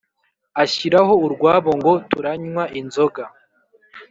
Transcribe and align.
ashyiraho 0.63 1.13
urwabo 1.25 1.69
ngo 1.79 1.93
turanywa 2.09 2.63
inzoga 2.79 3.23